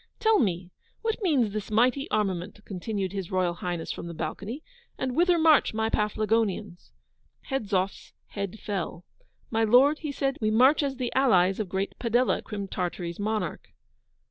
'Tell 0.19 0.39
me, 0.39 0.71
what 1.03 1.21
means 1.21 1.51
this 1.53 1.69
mighty 1.69 2.09
armament,' 2.09 2.65
continued 2.65 3.13
His 3.13 3.29
Royal 3.29 3.53
Highness 3.53 3.91
from 3.91 4.07
the 4.07 4.15
balcony, 4.15 4.63
'and 4.97 5.15
whither 5.15 5.37
march 5.37 5.75
my 5.75 5.91
Paflagonians?' 5.91 6.91
Hedzoff's 7.51 8.11
head 8.29 8.57
fell. 8.59 9.05
'My 9.51 9.63
Lord,' 9.63 9.99
he 9.99 10.11
said, 10.11 10.39
'we 10.41 10.49
march 10.49 10.81
as 10.81 10.95
the 10.95 11.13
allies 11.13 11.59
of 11.59 11.69
great 11.69 11.93
Padella, 11.99 12.41
Crim 12.41 12.67
Tartary's 12.67 13.19
monarch. 13.19 13.69